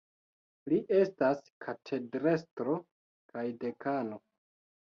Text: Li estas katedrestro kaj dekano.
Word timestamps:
Li 0.71 0.79
estas 0.99 1.43
katedrestro 1.67 2.79
kaj 3.35 3.47
dekano. 3.67 4.23